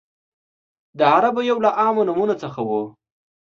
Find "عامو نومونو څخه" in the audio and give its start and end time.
1.79-2.59